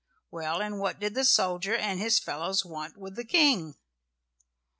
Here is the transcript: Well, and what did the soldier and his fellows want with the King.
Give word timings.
Well, 0.31 0.61
and 0.63 0.79
what 0.79 0.99
did 0.99 1.13
the 1.13 1.23
soldier 1.23 1.75
and 1.75 1.99
his 1.99 2.17
fellows 2.17 2.65
want 2.65 2.97
with 2.97 3.15
the 3.15 3.23
King. 3.23 3.75